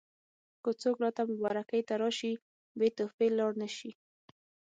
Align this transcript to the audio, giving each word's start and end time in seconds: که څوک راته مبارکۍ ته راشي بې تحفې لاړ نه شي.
که 0.63 0.71
څوک 0.81 0.95
راته 1.03 1.21
مبارکۍ 1.31 1.81
ته 1.87 1.93
راشي 2.01 2.33
بې 2.77 2.87
تحفې 2.97 3.27
لاړ 3.37 3.51
نه 3.61 3.67
شي. 3.77 3.91